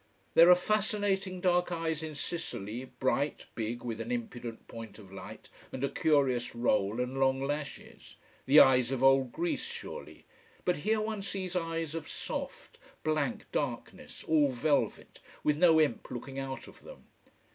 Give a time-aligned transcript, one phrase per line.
[0.33, 5.47] There are fascinating dark eyes in Sicily, bright, big, with an impudent point of light,
[5.71, 8.15] and a curious roll, and long lashes:
[8.47, 10.25] the eyes of old Greece, surely.
[10.65, 16.39] But here one sees eyes of soft, blank darkness, all velvet, with no imp looking
[16.39, 17.03] out of them.